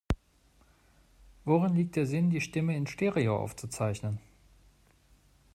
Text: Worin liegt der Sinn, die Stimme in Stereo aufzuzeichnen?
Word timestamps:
Worin 1.45 1.75
liegt 1.75 1.95
der 1.95 2.07
Sinn, 2.07 2.31
die 2.31 2.41
Stimme 2.41 2.75
in 2.75 2.87
Stereo 2.87 3.37
aufzuzeichnen? 3.37 4.17